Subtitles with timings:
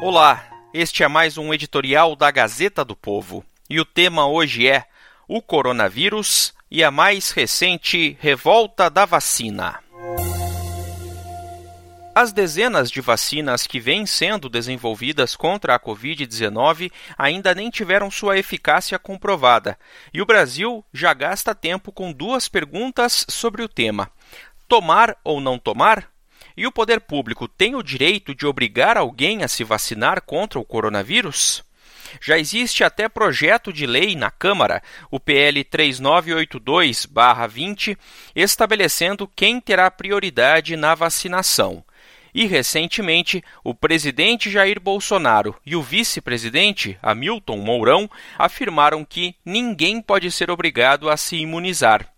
[0.00, 3.44] Olá, este é mais um editorial da Gazeta do Povo.
[3.68, 4.84] E o tema hoje é
[5.26, 9.80] o coronavírus e a mais recente revolta da vacina.
[12.14, 18.38] As dezenas de vacinas que vêm sendo desenvolvidas contra a Covid-19 ainda nem tiveram sua
[18.38, 19.76] eficácia comprovada,
[20.14, 24.08] e o Brasil já gasta tempo com duas perguntas sobre o tema:
[24.68, 26.08] tomar ou não tomar?
[26.58, 30.64] E o poder público tem o direito de obrigar alguém a se vacinar contra o
[30.64, 31.62] coronavírus?
[32.20, 37.96] Já existe até projeto de lei na Câmara, o PL 3982-20,
[38.34, 41.84] estabelecendo quem terá prioridade na vacinação.
[42.34, 50.28] E, recentemente, o presidente Jair Bolsonaro e o vice-presidente Hamilton Mourão afirmaram que ninguém pode
[50.32, 52.12] ser obrigado a se imunizar.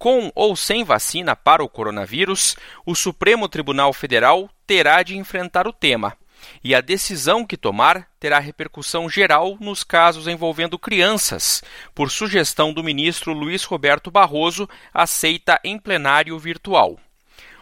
[0.00, 2.56] Com ou sem vacina para o coronavírus,
[2.86, 6.16] o Supremo Tribunal Federal terá de enfrentar o tema.
[6.64, 11.62] E a decisão que tomar terá repercussão geral nos casos envolvendo crianças,
[11.94, 16.98] por sugestão do ministro Luiz Roberto Barroso, aceita em plenário virtual.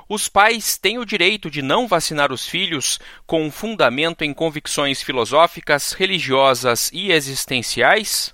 [0.08, 5.90] Os pais têm o direito de não vacinar os filhos com fundamento em convicções filosóficas,
[5.90, 8.32] religiosas e existenciais?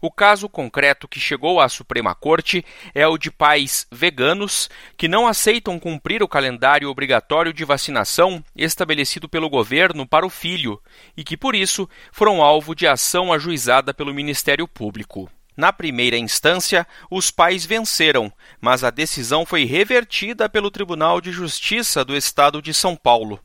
[0.00, 5.26] O caso concreto que chegou à Suprema Corte é o de pais veganos que não
[5.26, 10.80] aceitam cumprir o calendário obrigatório de vacinação estabelecido pelo governo para o filho
[11.16, 15.28] e que, por isso, foram alvo de ação ajuizada pelo Ministério Público.
[15.56, 22.04] Na primeira instância, os pais venceram, mas a decisão foi revertida pelo Tribunal de Justiça
[22.04, 23.40] do Estado de São Paulo.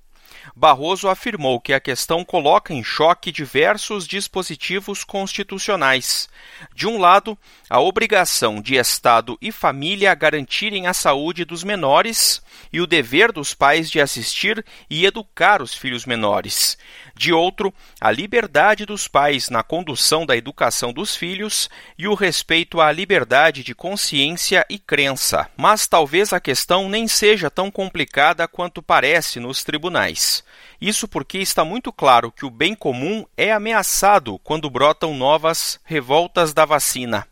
[0.56, 6.30] Barroso afirmou que a questão coloca em choque diversos dispositivos constitucionais.
[6.76, 7.38] De um lado,
[7.70, 13.54] a obrigação de Estado e família garantirem a saúde dos menores e o dever dos
[13.54, 16.78] pais de assistir e educar os filhos menores.
[17.16, 22.82] De outro, a liberdade dos pais na condução da educação dos filhos e o respeito
[22.82, 25.48] à liberdade de consciência e crença.
[25.56, 30.44] Mas talvez a questão nem seja tão complicada quanto parece nos tribunais.
[30.82, 36.52] Isso porque está muito claro que o bem comum é ameaçado quando brotam novas revoltas
[36.52, 37.28] da vacina.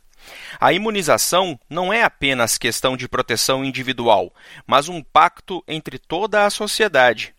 [0.60, 4.32] A imunização não é apenas questão de proteção individual,
[4.68, 7.34] mas um pacto entre toda a sociedade.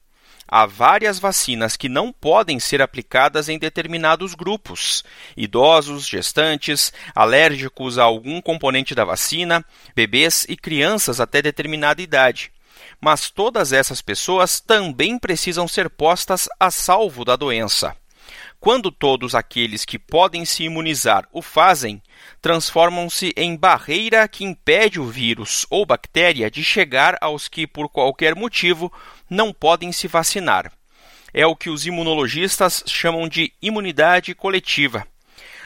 [0.54, 5.02] Há várias vacinas que não podem ser aplicadas em determinados grupos:
[5.34, 9.64] idosos, gestantes, alérgicos a algum componente da vacina,
[9.96, 12.52] bebês e crianças até determinada idade.
[13.00, 17.96] Mas todas essas pessoas também precisam ser postas a salvo da doença.
[18.62, 22.00] Quando todos aqueles que podem se imunizar o fazem,
[22.40, 28.36] transformam-se em barreira que impede o vírus ou bactéria de chegar aos que, por qualquer
[28.36, 28.92] motivo,
[29.32, 30.70] não podem se vacinar.
[31.32, 35.06] É o que os imunologistas chamam de imunidade coletiva.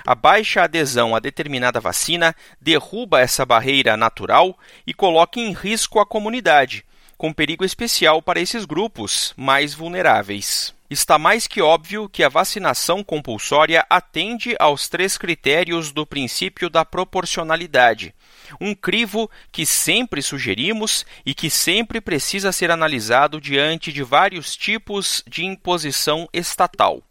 [0.07, 4.57] A baixa adesão a determinada vacina derruba essa barreira natural
[4.87, 6.85] e coloca em risco a comunidade,
[7.19, 10.76] com perigo especial para esses grupos mais vulneráveis.
[10.89, 16.85] Está mais que óbvio que a vacinação compulsória atende aos três critérios do princípio da
[16.85, 18.15] proporcionalidade,
[18.61, 25.25] um crivo que sempre sugerimos e que sempre precisa ser analisado diante de vários tipos
[25.27, 27.03] de imposição estatal.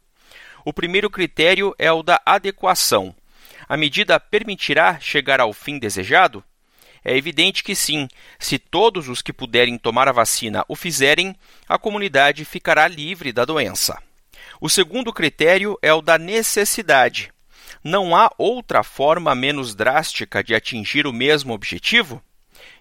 [0.64, 3.14] O primeiro critério é o da adequação.
[3.68, 6.42] A medida permitirá chegar ao fim desejado?
[7.06, 8.08] É evidente que sim,
[8.40, 11.36] se todos os que puderem tomar a vacina o fizerem,
[11.70, 14.02] a comunidade ficará livre da doença.
[14.60, 17.32] O segundo critério é o da necessidade.
[17.84, 22.20] Não há outra forma menos drástica de atingir o mesmo objetivo?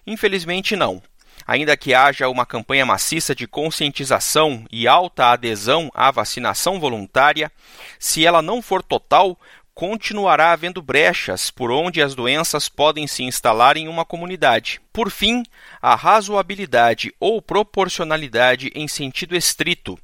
[0.07, 1.03] Infelizmente, não.
[1.45, 7.51] Ainda que haja uma campanha maciça de conscientização e alta adesão à vacinação voluntária,
[7.99, 9.39] se ela não for total,
[9.75, 14.79] continuará havendo brechas por onde as doenças podem se instalar em uma comunidade.
[14.93, 15.43] Por fim,
[15.81, 19.99] a razoabilidade ou proporcionalidade em sentido estrito.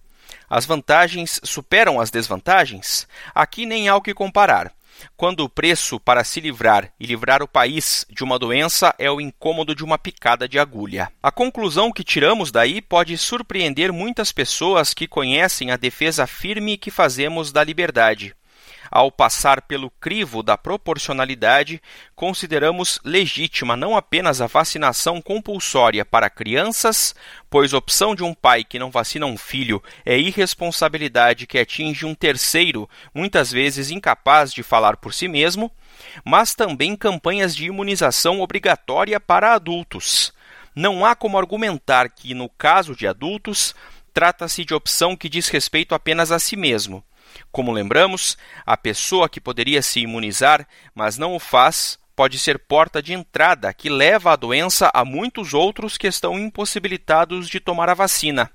[0.50, 3.08] As vantagens superam as desvantagens?
[3.34, 4.74] Aqui nem há o que comparar.
[5.18, 9.20] quando o preço para se livrar e livrar o país de uma doença é o
[9.20, 11.12] incômodo de uma picada de agulha.
[11.24, 16.92] A conclusão que tiramos daí pode surpreender muitas pessoas que conhecem a defesa firme que
[16.92, 18.36] fazemos da liberdade
[18.92, 21.82] ao passar pelo crivo da proporcionalidade,
[22.14, 27.16] consideramos legítima não apenas a vacinação compulsória para crianças,
[27.50, 32.14] pois opção de um pai que não vacina um filho é irresponsabilidade que atinge um
[32.14, 35.72] terceiro, muitas vezes incapaz de falar por si mesmo,
[36.26, 40.34] mas também campanhas de imunização obrigatória para adultos.
[40.76, 43.74] Não há como argumentar que, no caso de adultos,
[44.14, 47.04] trata-se de opção que diz respeito apenas a si mesmo.
[47.52, 53.02] Como lembramos, a pessoa que poderia se imunizar, mas não o faz, pode ser porta
[53.02, 57.94] de entrada que leva a doença a muitos outros que estão impossibilitados de tomar a
[57.94, 58.52] vacina.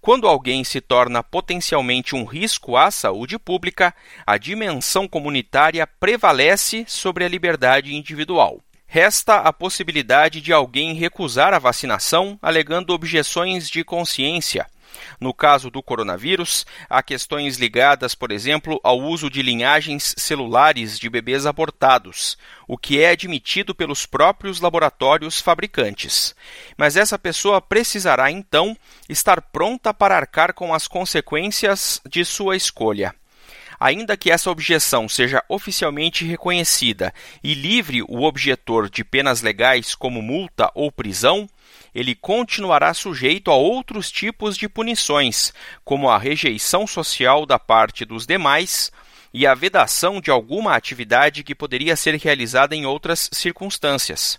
[0.00, 3.94] Quando alguém se torna potencialmente um risco à saúde pública,
[4.26, 8.60] a dimensão comunitária prevalece sobre a liberdade individual.
[8.86, 14.66] Resta a possibilidade de alguém recusar a vacinação alegando objeções de consciência,
[15.20, 21.08] no caso do coronavírus, há questões ligadas, por exemplo, ao uso de linhagens celulares de
[21.08, 22.36] bebês abortados,
[22.66, 26.34] o que é admitido pelos próprios laboratórios fabricantes.
[26.76, 28.76] Mas essa pessoa precisará então
[29.08, 33.14] estar pronta para arcar com as consequências de sua escolha.
[33.78, 37.12] Ainda que essa objeção seja oficialmente reconhecida
[37.42, 41.48] e livre o objetor de penas legais como multa ou prisão,
[41.94, 45.54] ele continuará sujeito a outros tipos de punições,
[45.84, 48.90] como a rejeição social da parte dos demais
[49.32, 54.38] e a vedação de alguma atividade que poderia ser realizada em outras circunstâncias.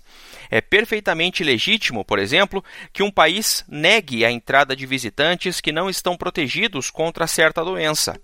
[0.49, 2.63] É perfeitamente legítimo, por exemplo,
[2.93, 8.19] que um país negue a entrada de visitantes que não estão protegidos contra certa doença.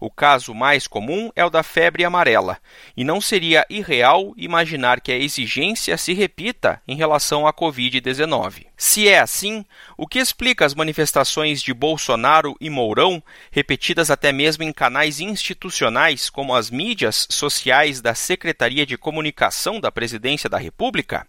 [0.00, 2.58] O caso mais comum é o da febre amarela,
[2.96, 8.66] e não seria irreal imaginar que a exigência se repita em relação à Covid-19.
[8.76, 9.64] Se é assim,
[9.96, 16.30] o que explica as manifestações de Bolsonaro e Mourão, repetidas até mesmo em canais institucionais
[16.30, 21.26] como as mídias sociais da Secretaria de Comunicação da Presidência da República?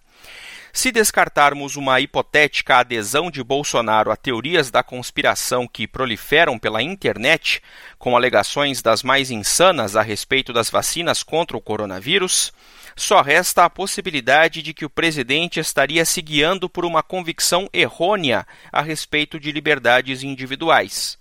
[0.72, 7.62] Se descartarmos uma hipotética adesão de Bolsonaro a teorias da conspiração que proliferam pela internet,
[7.98, 12.54] com alegações das mais insanas a respeito das vacinas contra o coronavírus,
[12.96, 18.46] só resta a possibilidade de que o presidente estaria se guiando por uma convicção errônea
[18.72, 21.18] a respeito de liberdades individuais.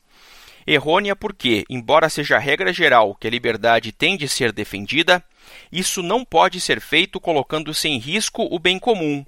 [0.66, 5.24] Errônea porque, embora seja regra geral que a liberdade tem de ser defendida,
[5.72, 9.24] isso não pode ser feito colocando-se em risco o bem comum,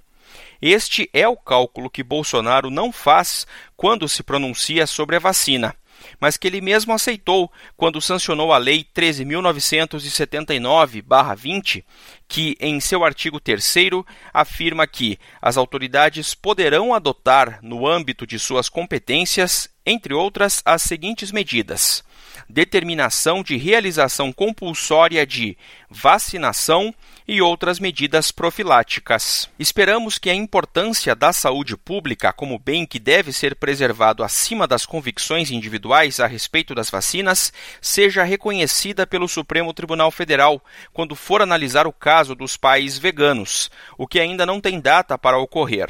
[0.61, 5.75] este é o cálculo que Bolsonaro não faz quando se pronuncia sobre a vacina,
[6.19, 11.83] mas que ele mesmo aceitou quando sancionou a Lei 13.979-20,
[12.27, 13.75] que, em seu artigo 3,
[14.33, 21.31] afirma que as autoridades poderão adotar, no âmbito de suas competências, entre outras, as seguintes
[21.31, 22.03] medidas:
[22.49, 25.57] determinação de realização compulsória de
[25.89, 26.93] vacinação
[27.27, 29.49] e outras medidas profiláticas.
[29.57, 34.85] Esperamos que a importância da saúde pública como bem que deve ser preservado acima das
[34.85, 40.61] convicções individuais a respeito das vacinas seja reconhecida pelo Supremo Tribunal Federal
[40.91, 45.37] quando for analisar o caso dos pais veganos, o que ainda não tem data para
[45.37, 45.89] ocorrer.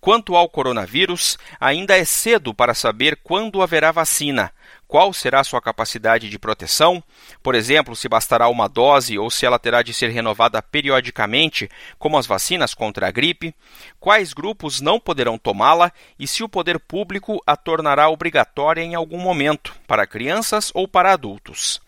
[0.00, 4.52] Quanto ao coronavírus, ainda é cedo para saber quando haverá vacina,
[4.86, 7.02] qual será sua capacidade de proteção,
[7.42, 12.16] por exemplo, se bastará uma dose ou se ela terá de ser renovada periodicamente, como
[12.18, 13.54] as vacinas contra a gripe,
[13.98, 15.92] quais grupos não poderão tomá-la?
[16.18, 21.12] E se o poder público a tornará obrigatória em algum momento, para crianças ou para
[21.12, 21.80] adultos.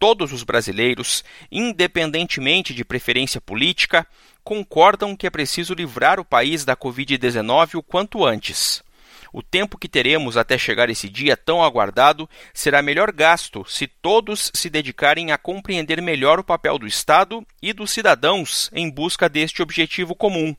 [0.00, 4.06] Todos os brasileiros, independentemente de preferência política,
[4.42, 8.82] concordam que é preciso livrar o país da Covid-19 o quanto antes.
[9.30, 14.50] O tempo que teremos até chegar esse dia tão aguardado será melhor gasto se todos
[14.54, 19.60] se dedicarem a compreender melhor o papel do Estado e dos cidadãos em busca deste
[19.60, 20.56] objetivo comum,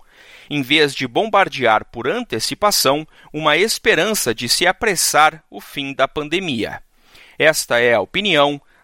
[0.52, 6.84] em vez de bombardear por antecipação uma esperança de se apressar o fim da pandemia.
[7.40, 8.62] Esta é a opinião